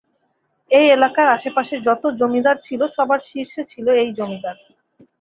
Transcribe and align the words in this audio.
এই 0.71 0.85
এলাকার 0.89 1.27
আশেপাশে 1.29 1.75
যত 1.87 2.03
জমিদার 2.19 2.57
ছিল 2.67 2.81
সবার 2.95 3.19
শীর্ষে 3.29 3.61
ছিল 3.71 3.85
এই 4.01 4.09
জমিদার। 4.17 4.57